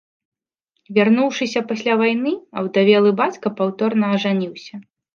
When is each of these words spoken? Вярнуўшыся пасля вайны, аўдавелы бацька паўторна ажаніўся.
Вярнуўшыся 0.97 1.59
пасля 1.73 1.93
вайны, 2.01 2.33
аўдавелы 2.65 3.15
бацька 3.23 3.47
паўторна 3.63 4.05
ажаніўся. 4.19 4.87